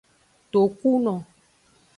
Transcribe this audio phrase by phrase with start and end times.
[0.51, 1.15] Tokuno.